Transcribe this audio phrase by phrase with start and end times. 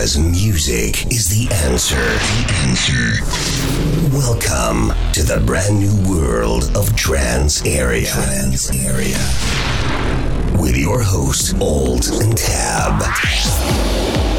[0.00, 1.96] Because music is the answer.
[1.96, 3.20] The answer.
[4.16, 8.06] Welcome to the brand new world of Trance Area.
[8.10, 9.18] Trance Area.
[10.58, 14.29] With your hosts, Alt and Tab.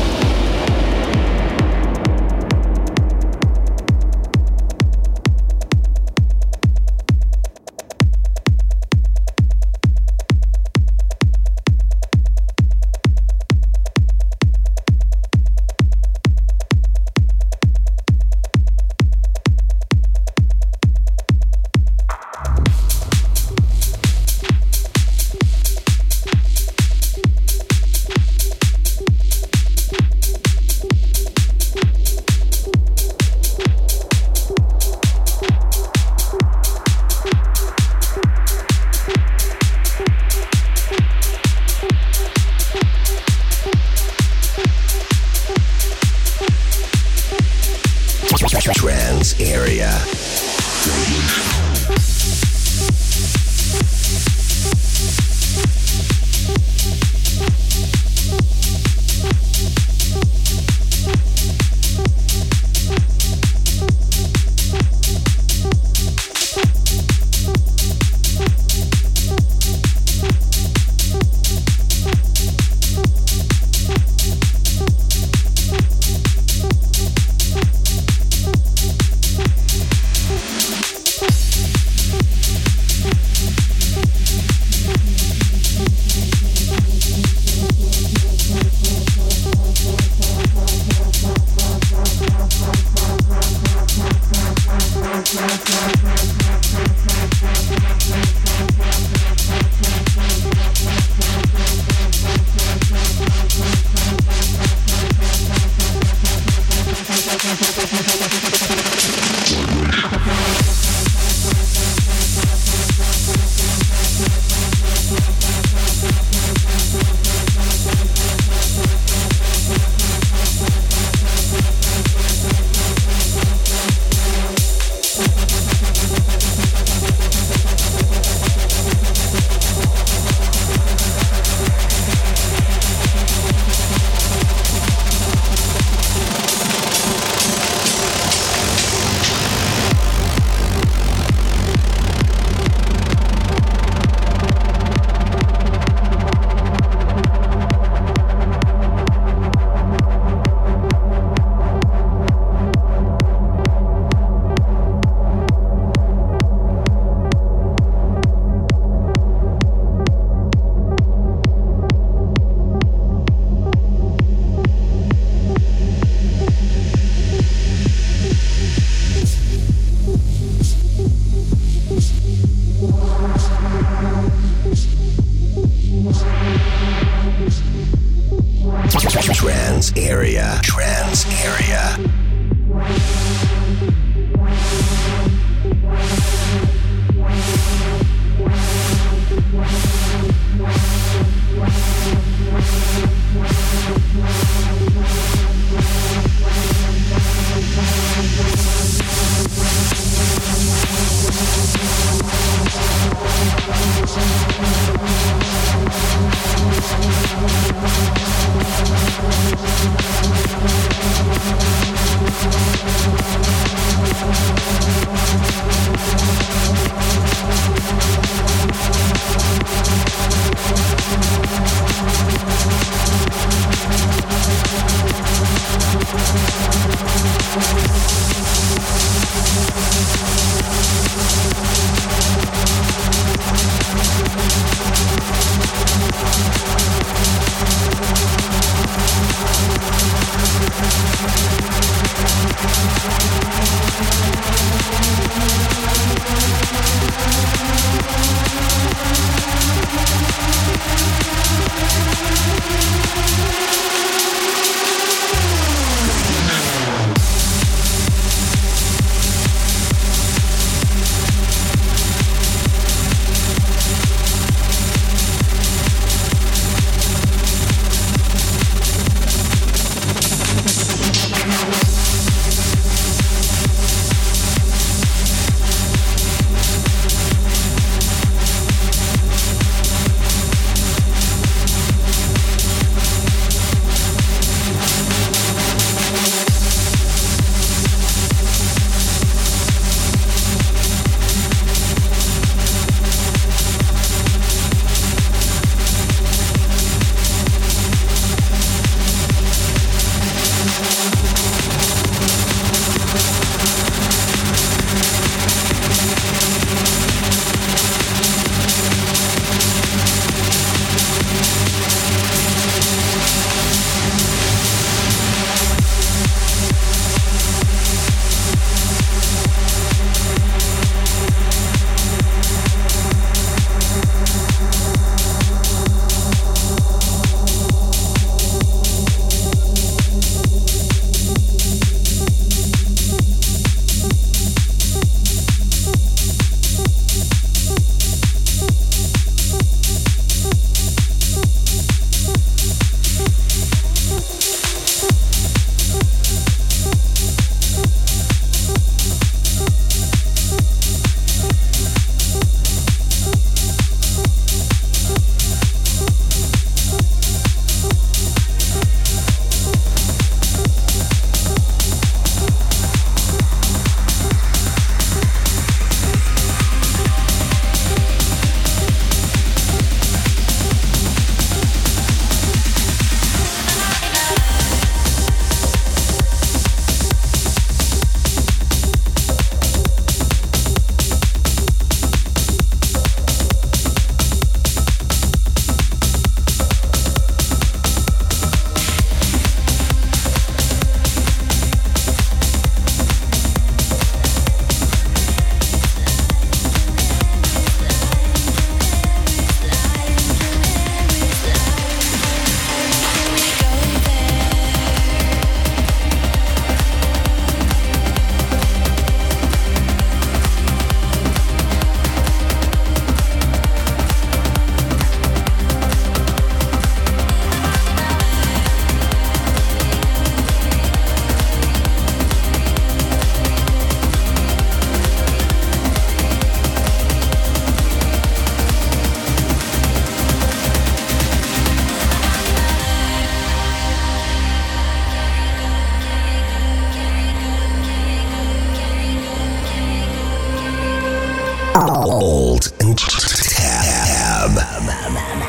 [445.14, 445.41] man.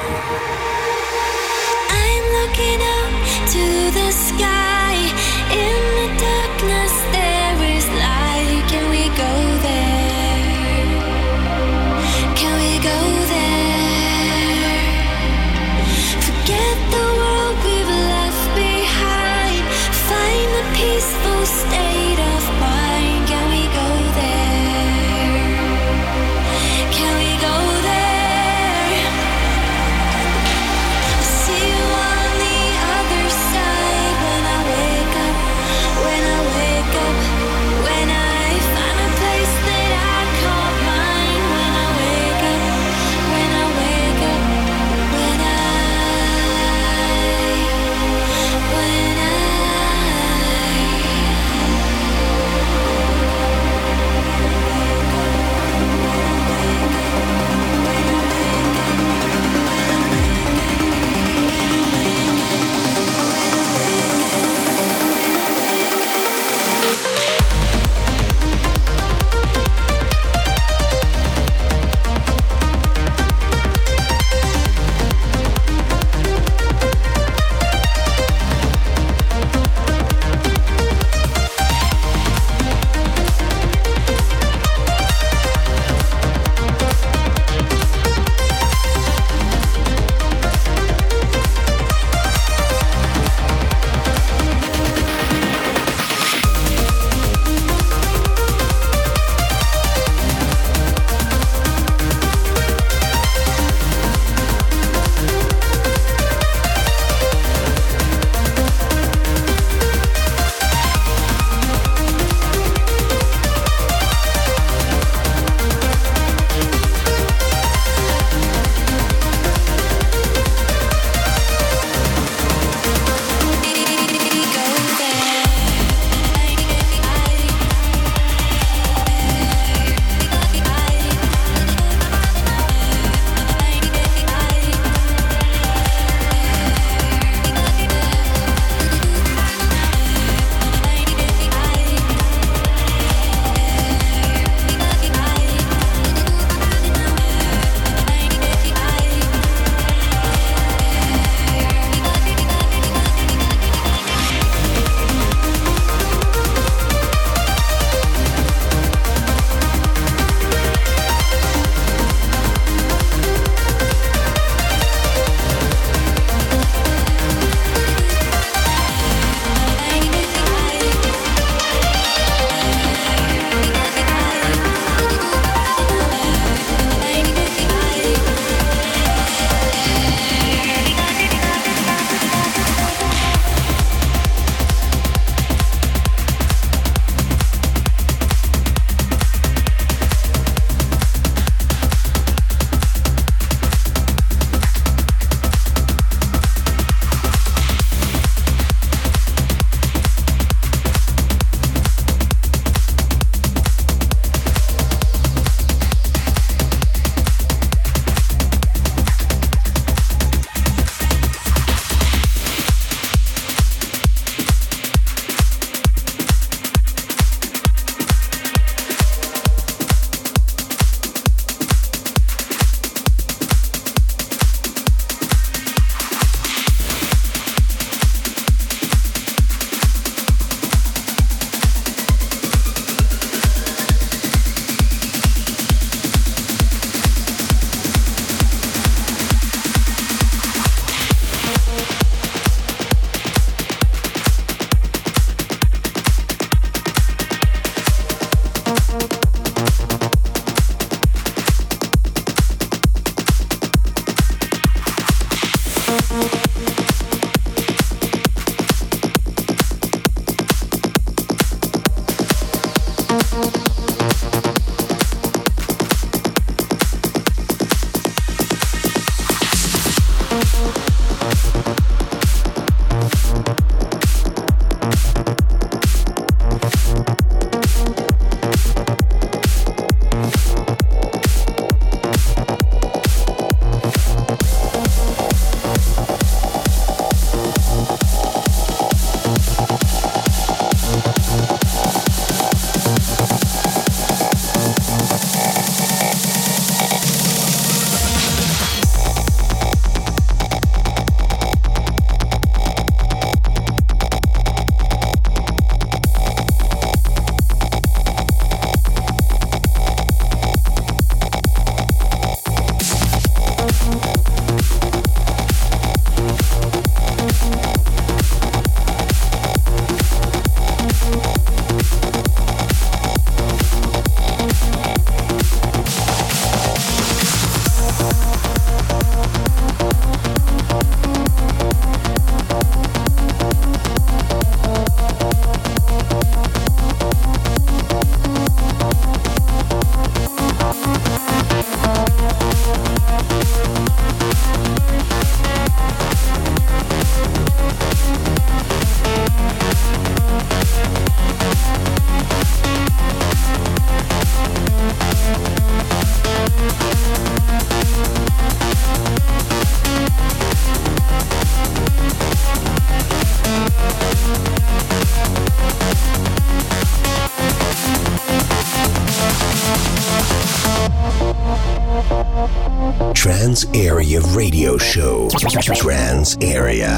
[376.43, 376.92] Area.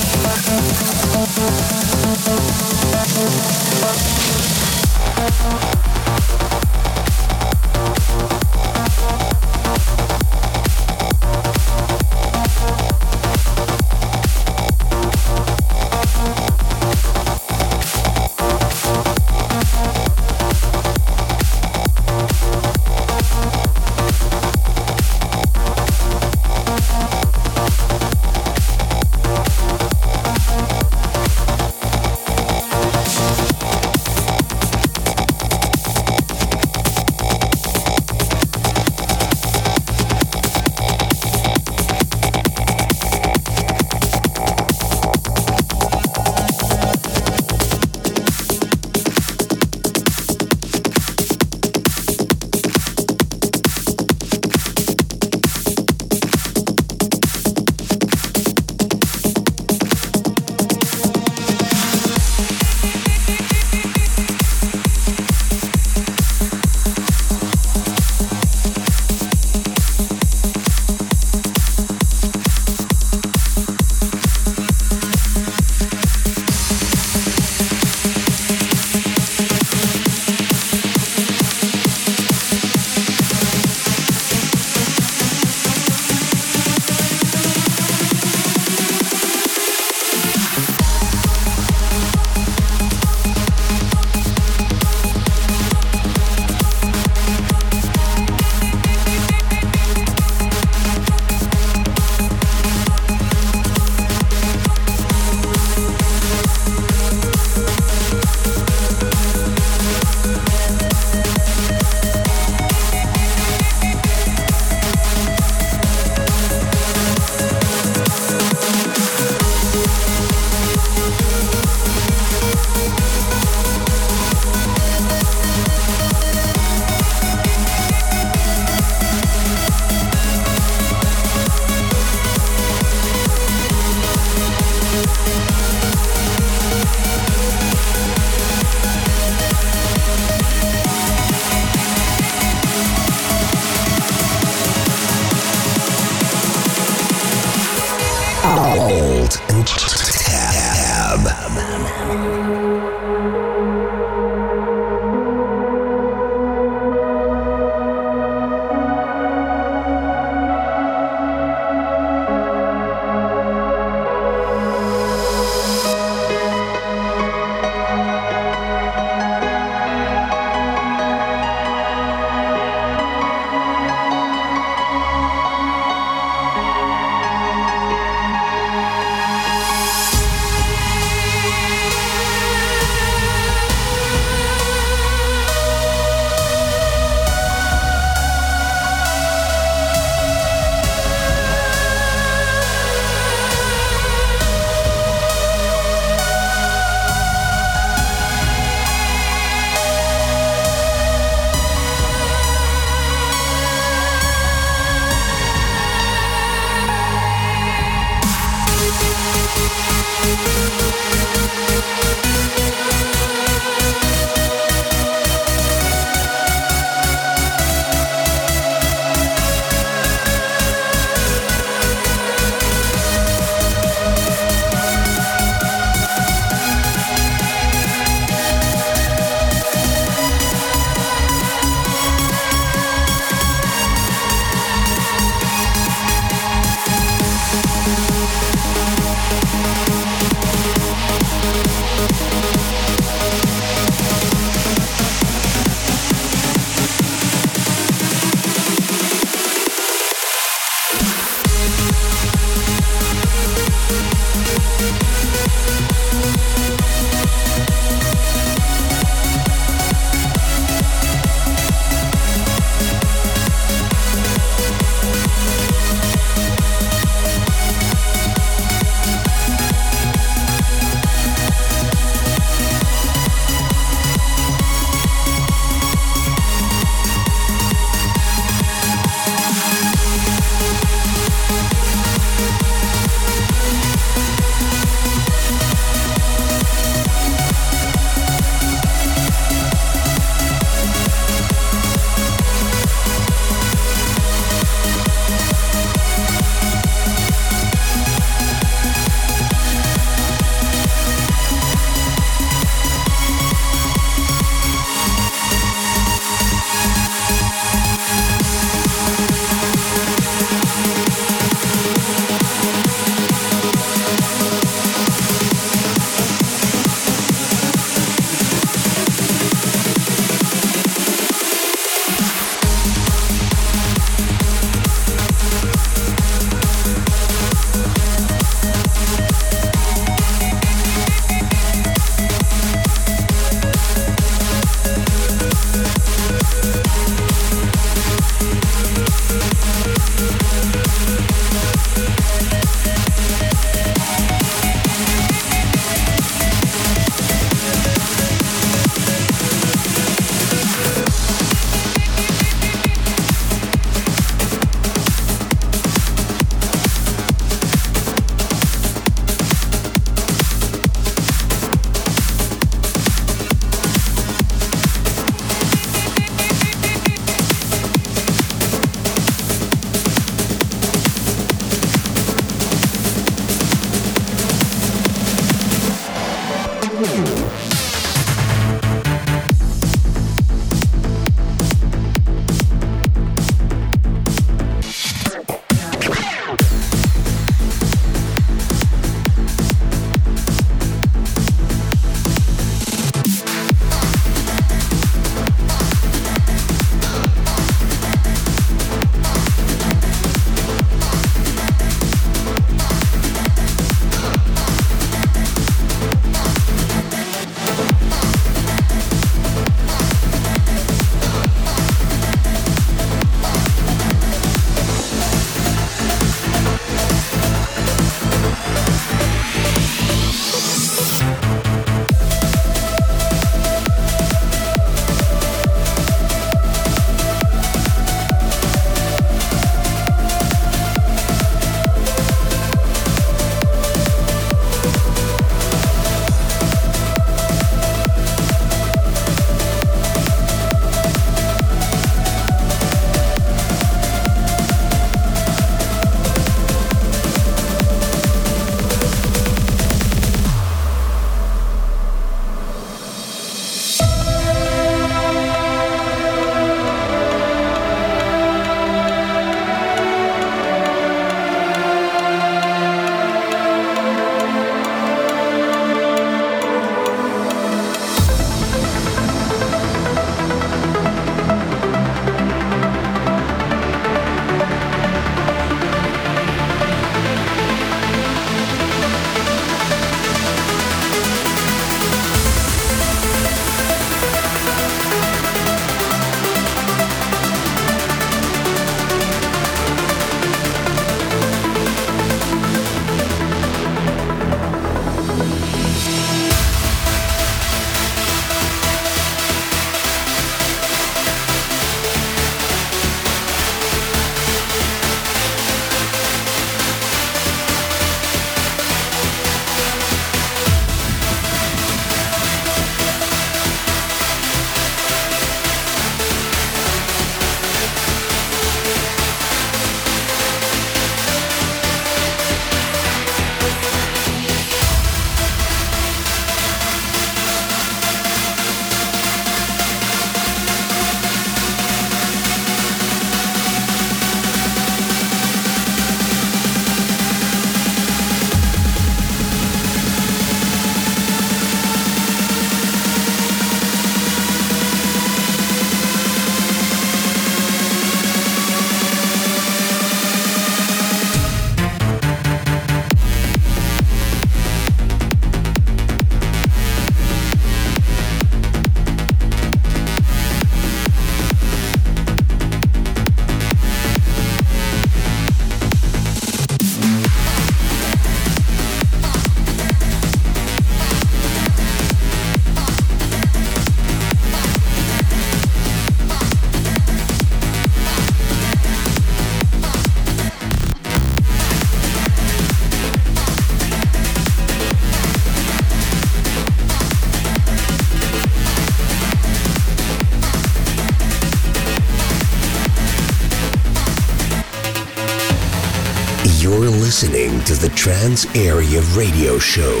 [597.14, 600.00] Listening to the Trance Area Radio Show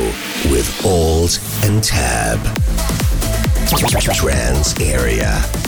[0.50, 2.40] with Alt and Tab.
[4.16, 5.63] Trance Area.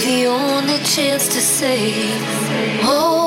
[0.00, 1.92] the only chance to say,
[2.82, 3.23] Oh.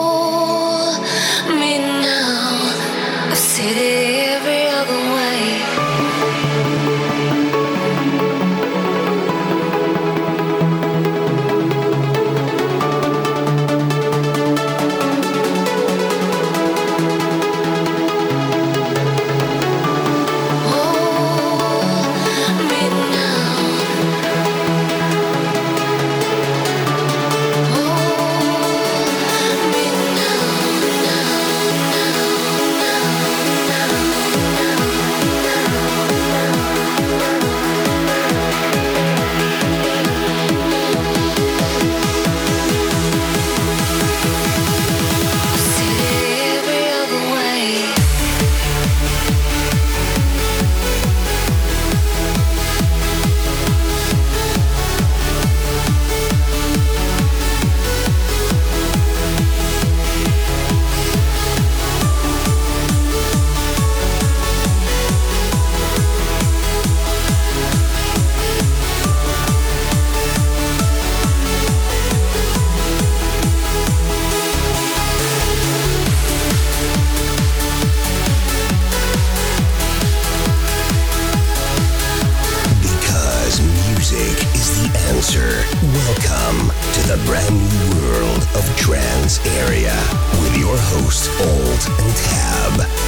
[88.58, 89.96] Of Trance Area
[90.41, 93.07] with your host, Alt and Tab.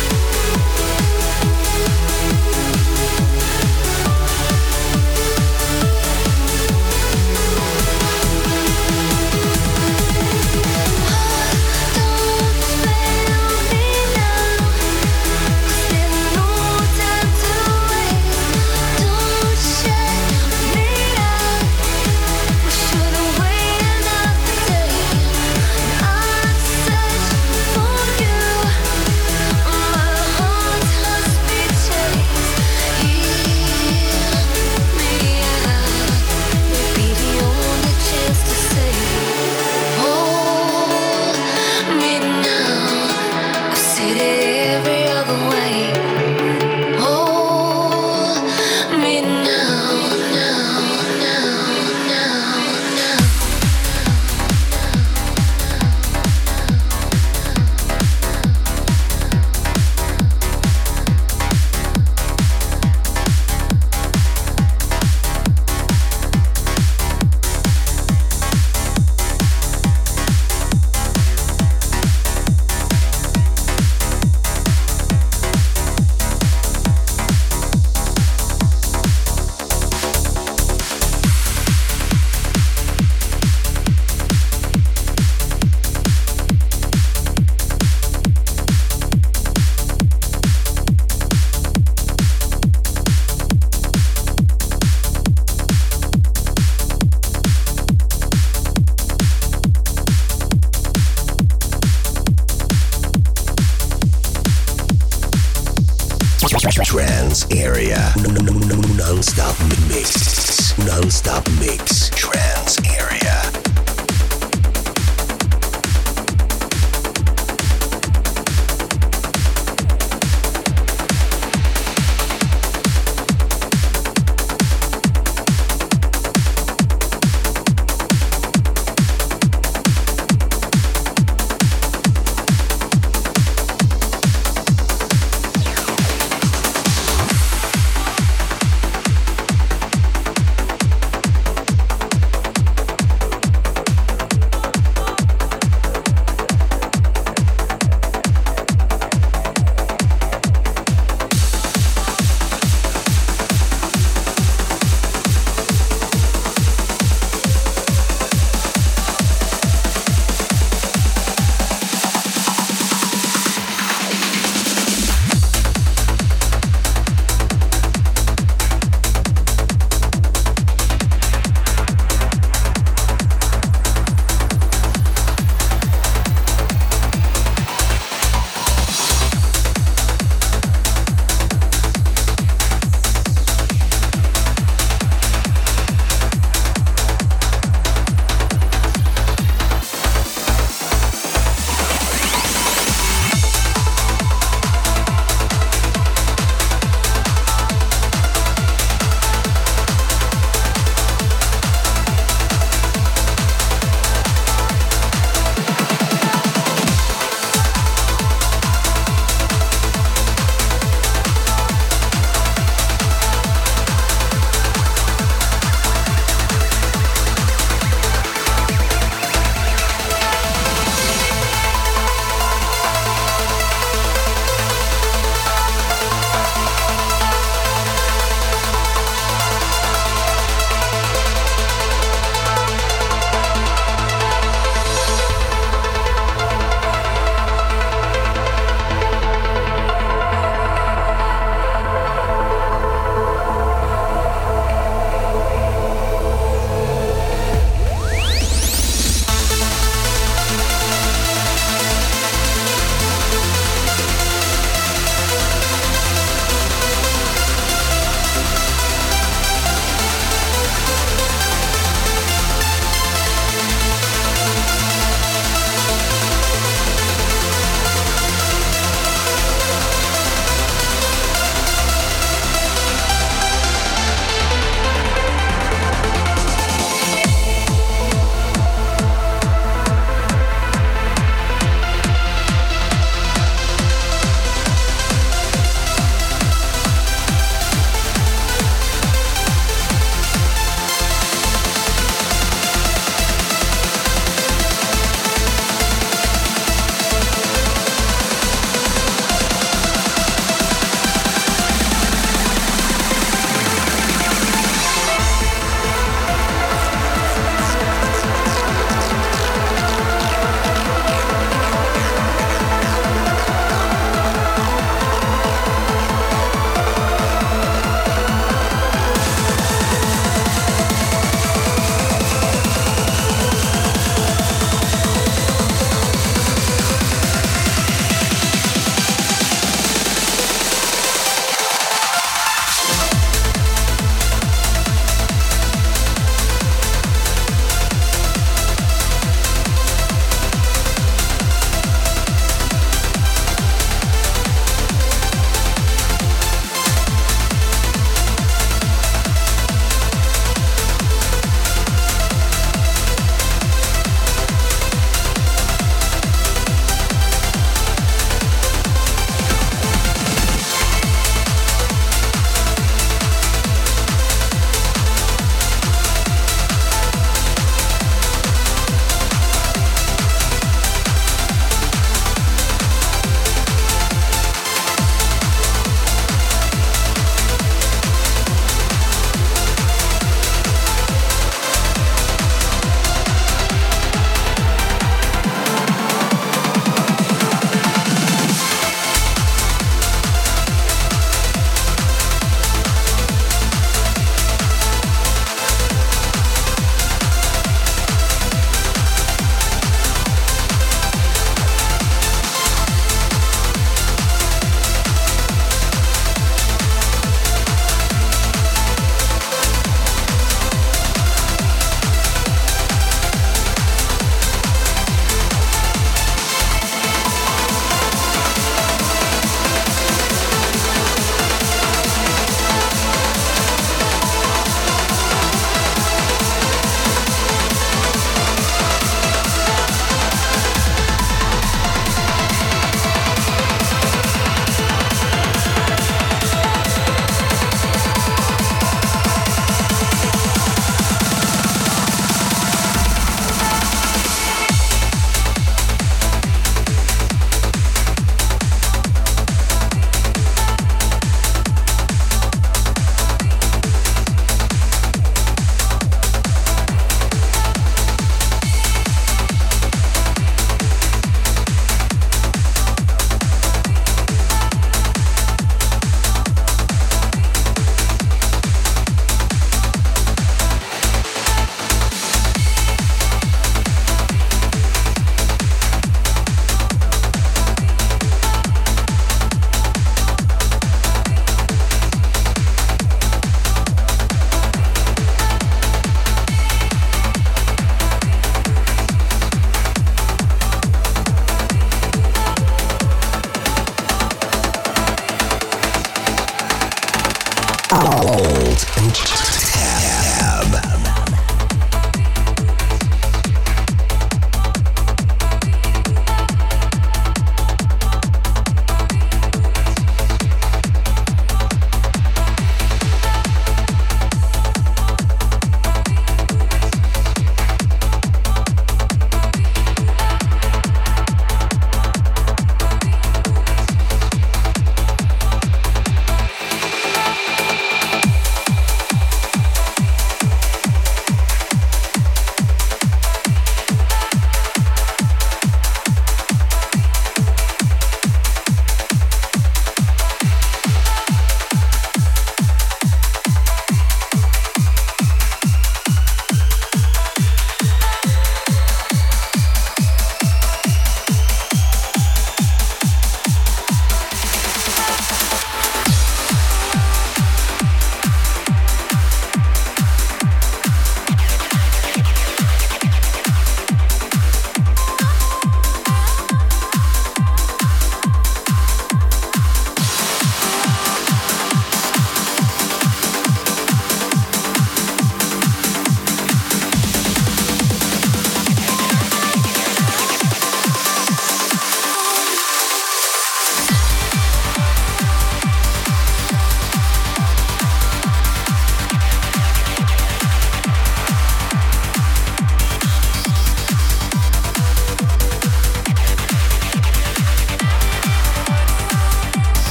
[110.85, 112.09] Non-stop mix.
[112.15, 112.77] Trance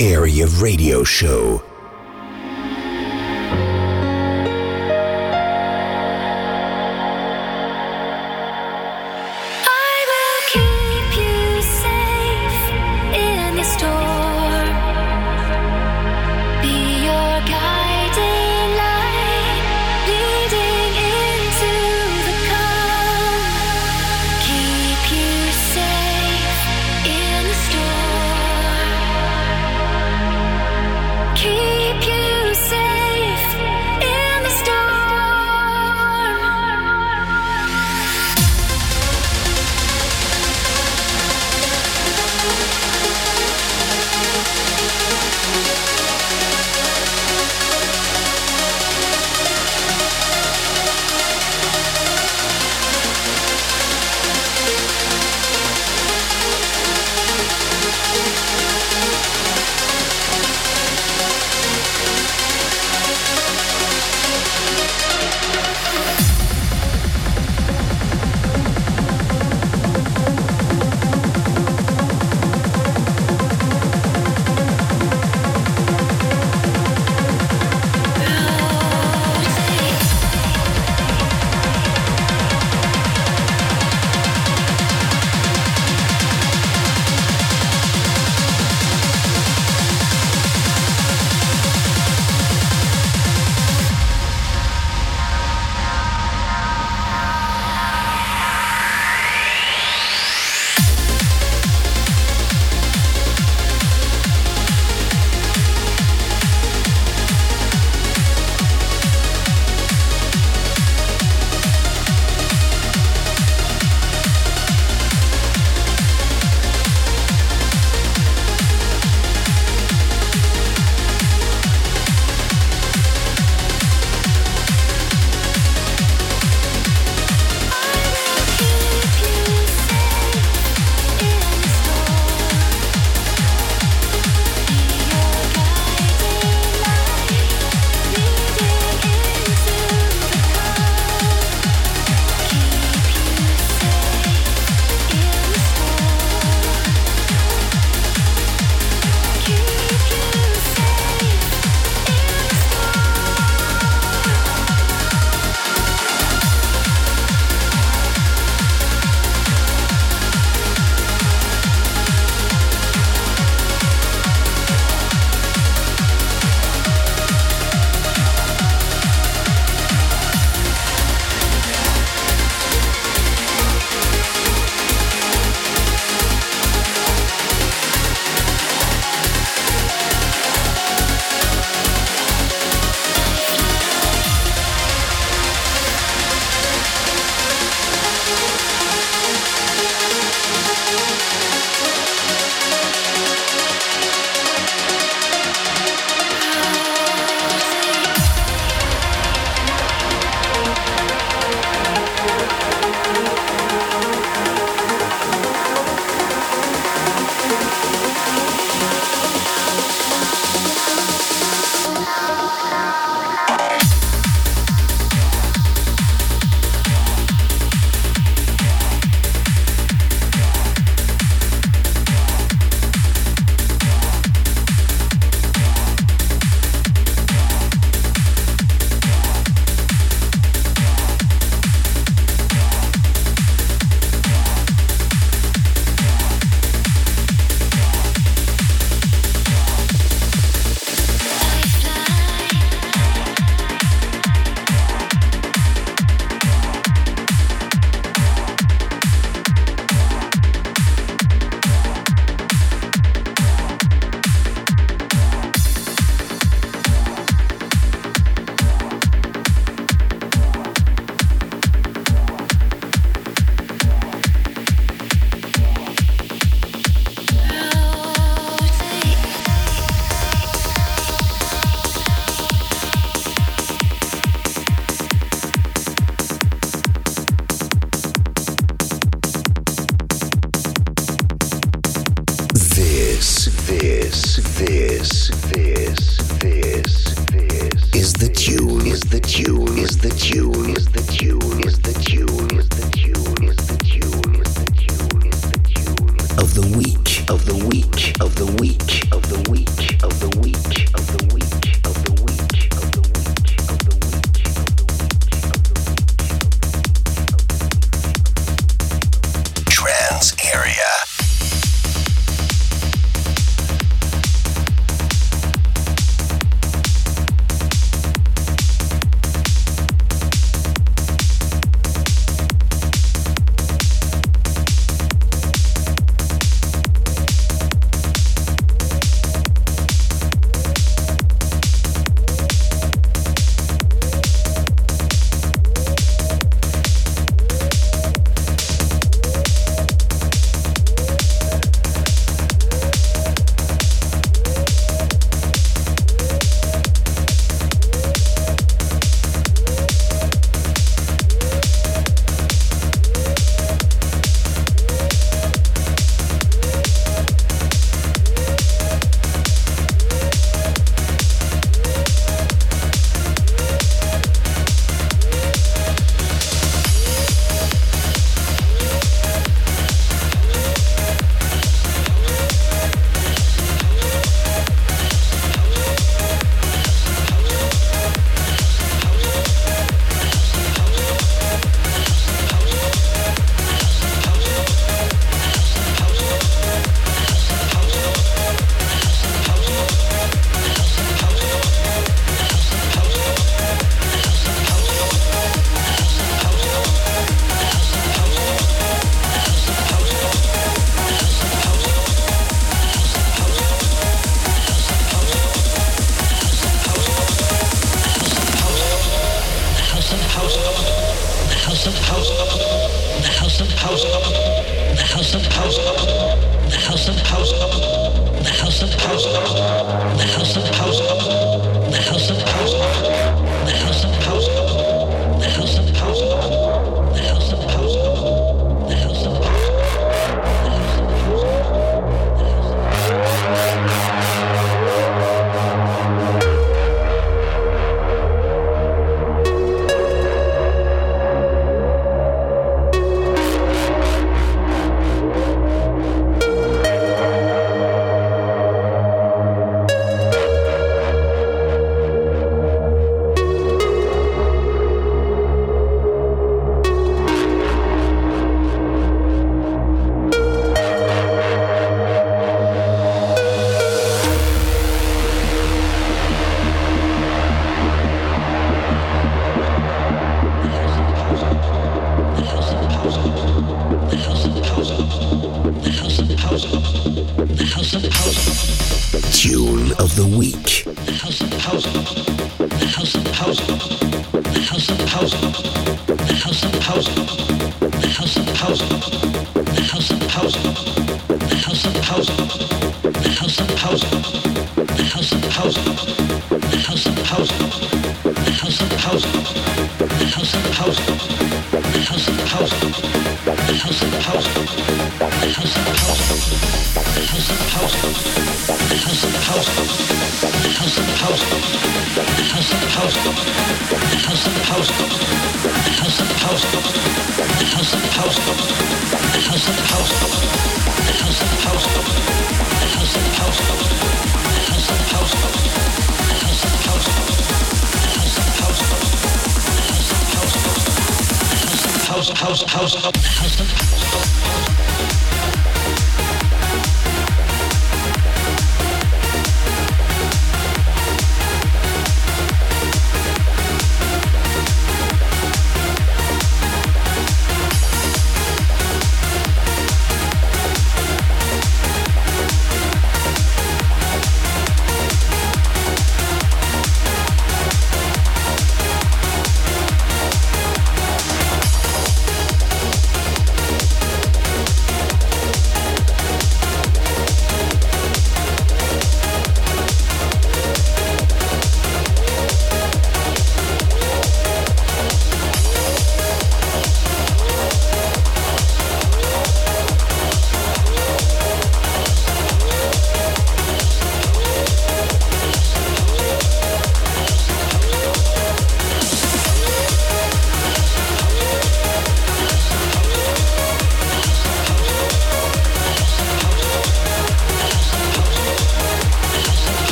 [0.00, 1.63] Area Radio Show.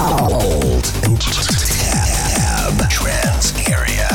[0.00, 2.88] Alt and tab.
[2.88, 4.08] Trance area.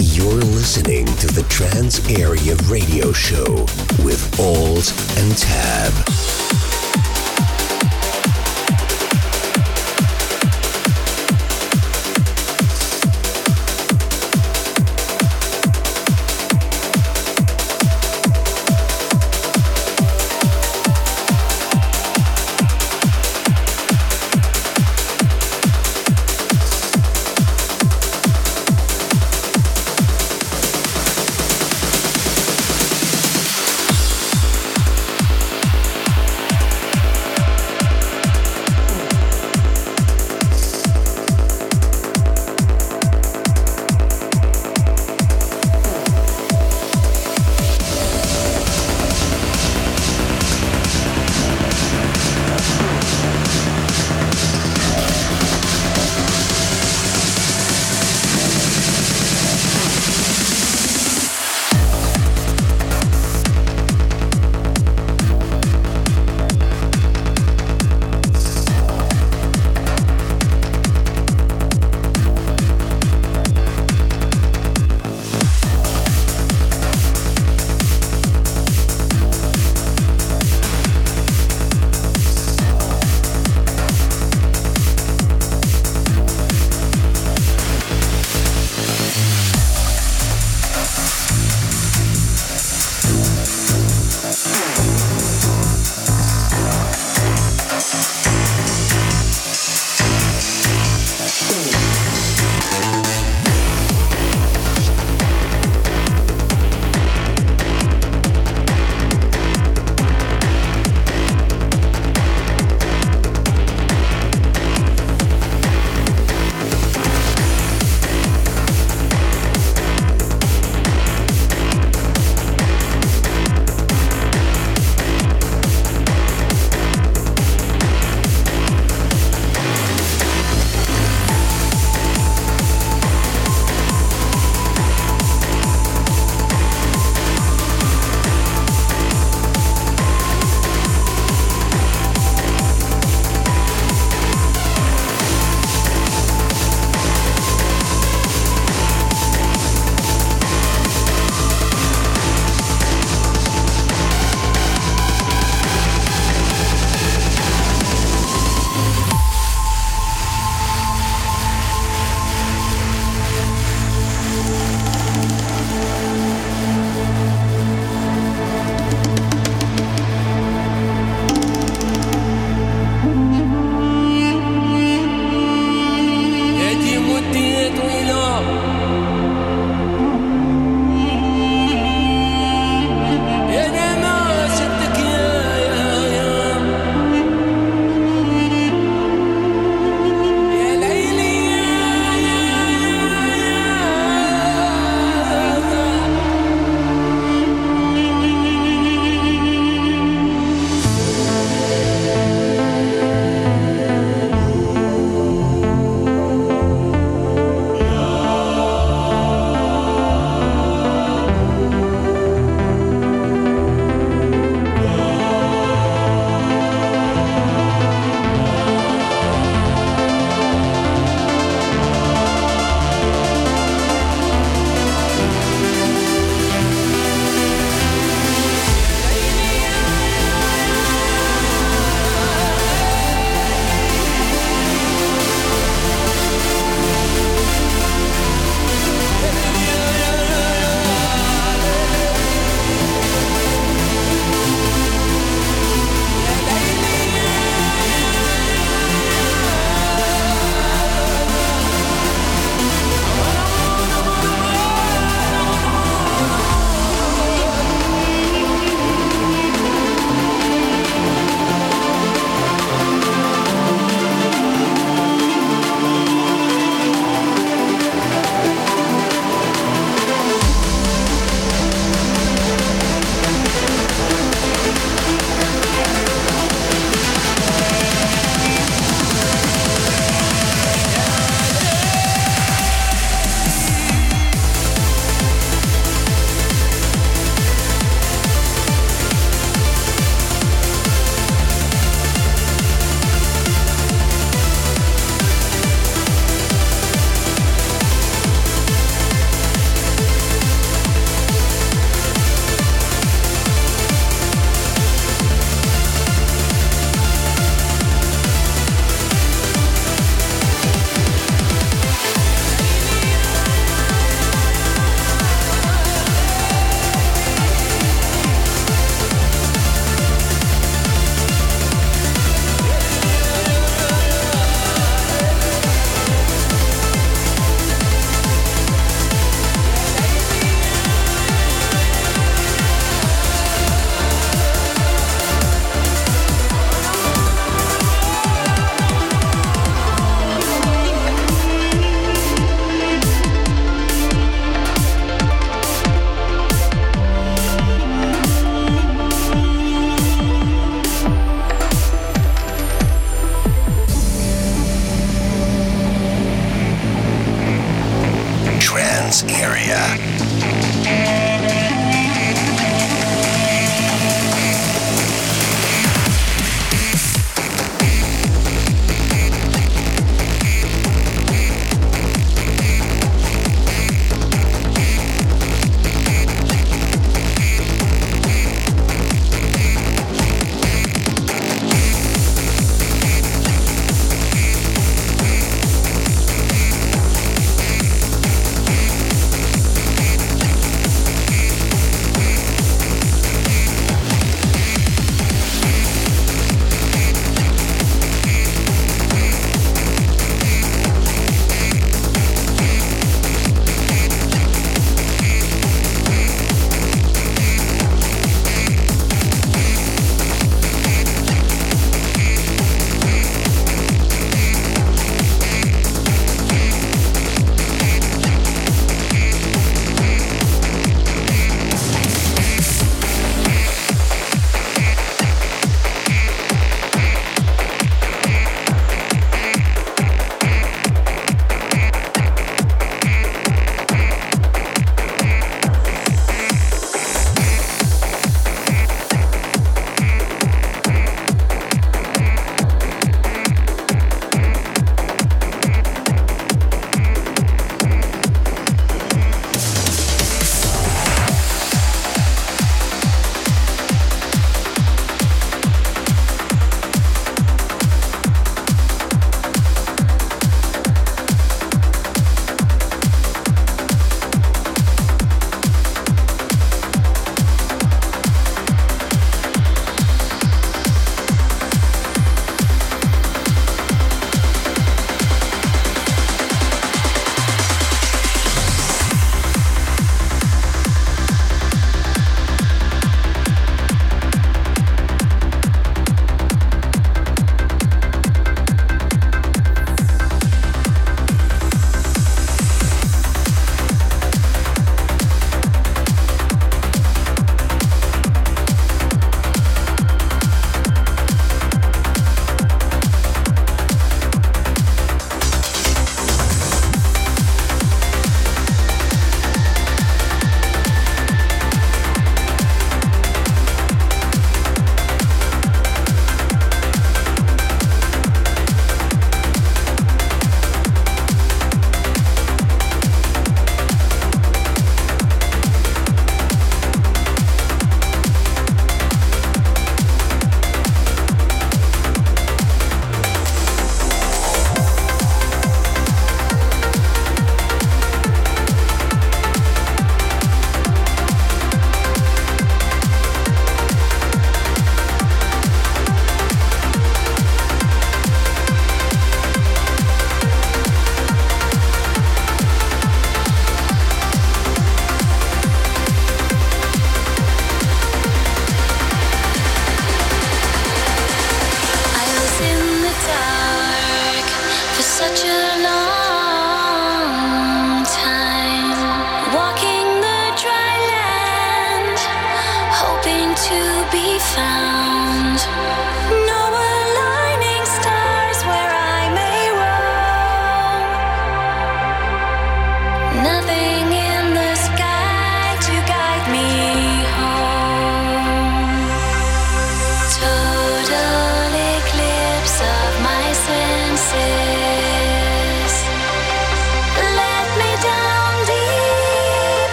[0.00, 3.66] You're listening to the Trance Area Radio Show
[4.02, 6.35] with Alt and Tab.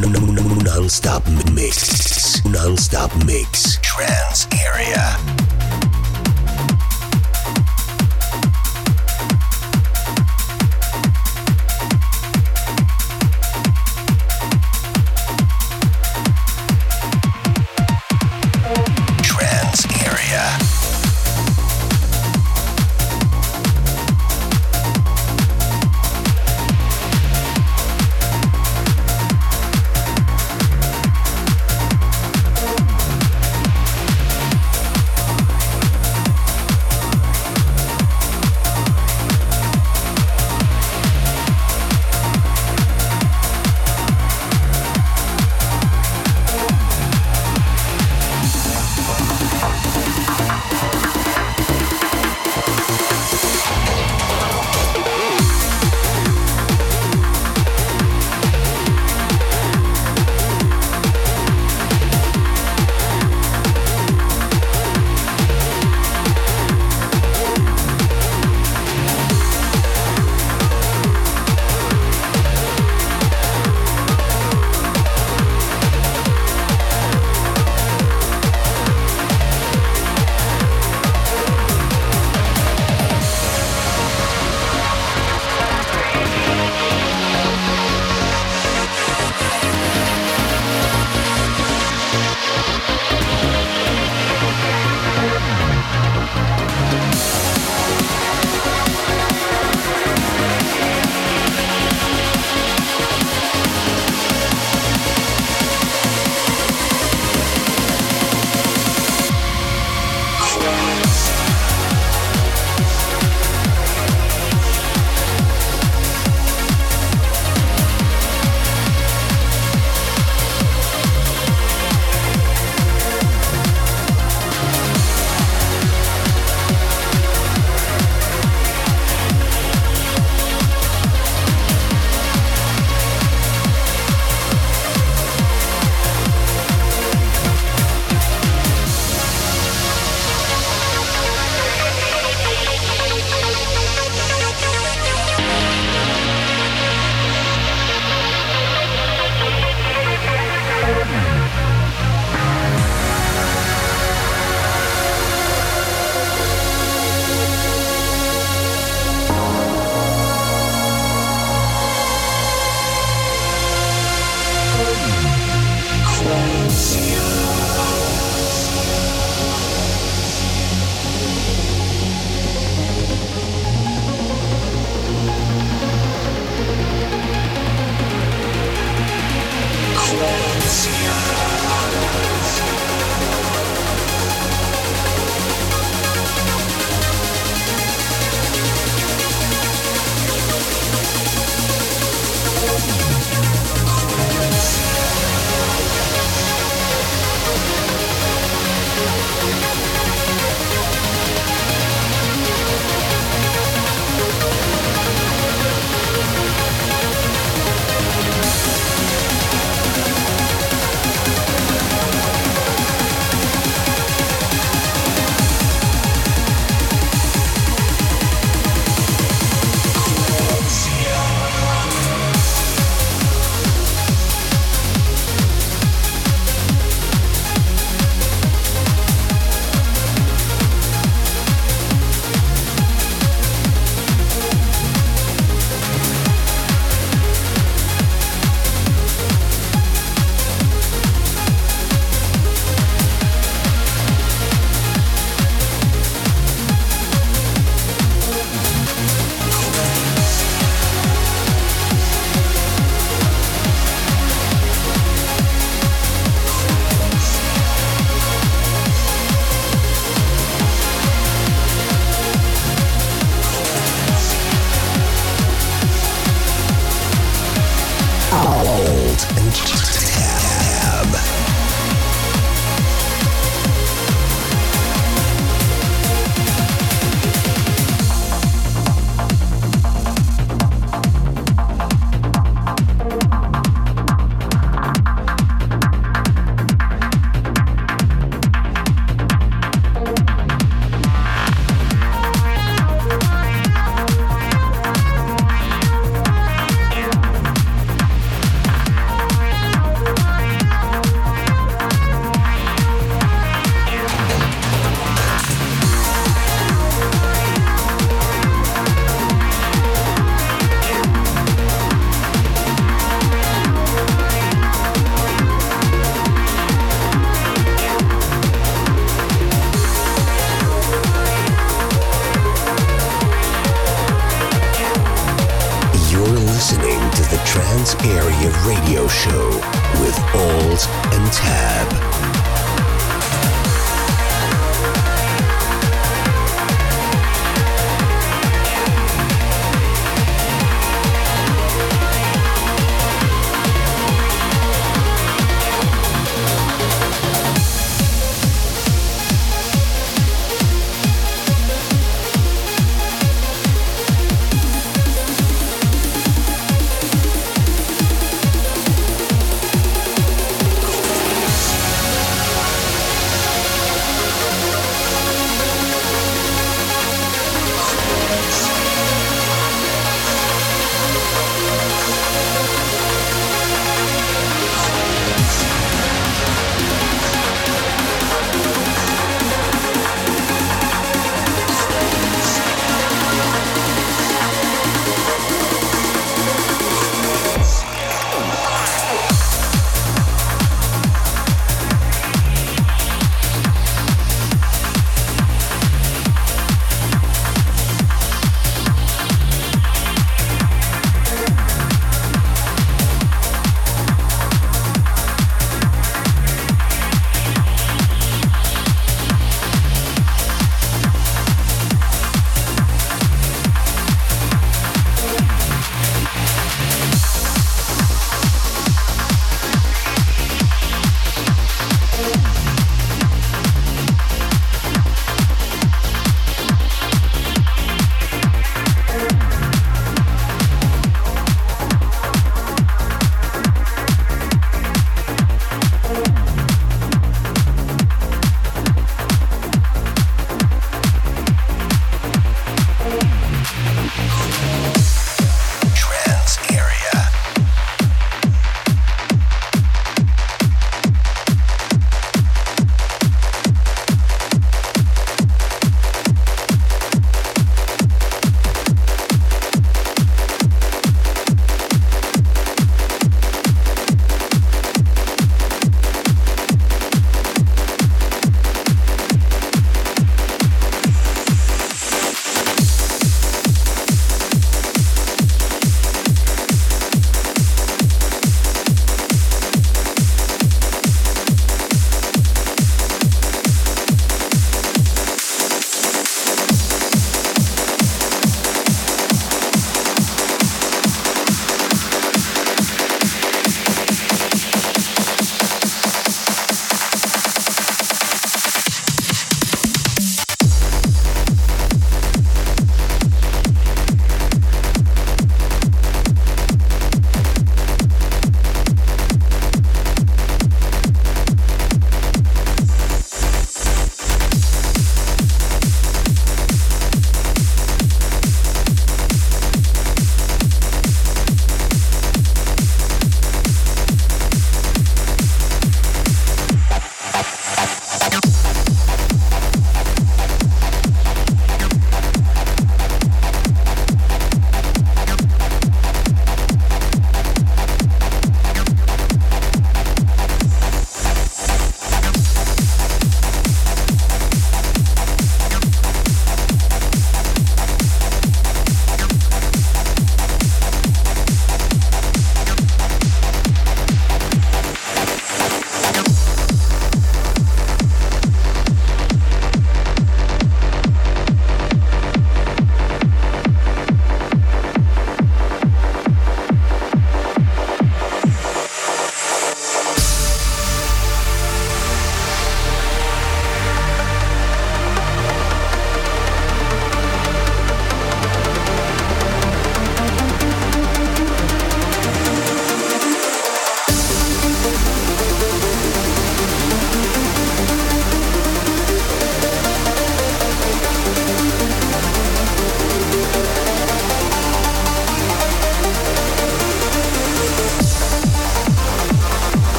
[0.00, 2.40] Non-stop mix.
[2.44, 3.77] Non-stop mix.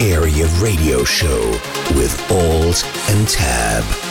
[0.00, 1.50] Area Radio Show
[1.94, 4.05] with Alt and Tab.